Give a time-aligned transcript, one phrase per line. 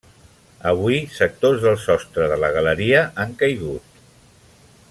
[0.69, 4.05] Avui sectors del sostre de la galeria han caigut.